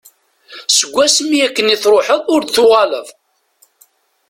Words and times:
Seg 0.77 0.89
wasmi 0.93 1.37
akken 1.47 1.73
i 1.73 1.77
truḥeḍ 1.83 2.21
ur 2.33 2.41
d-tuɣaleḍ. 2.43 3.07